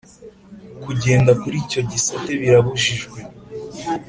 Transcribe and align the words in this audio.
Kugenda 0.83 1.31
kuricyo 1.41 1.79
gisate 1.91 2.31
birabujijwe 2.41 3.19